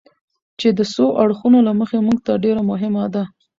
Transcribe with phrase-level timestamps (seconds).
[0.59, 3.23] چې د څو اړخونو له مخې موږ ته ډېره مهمه ده.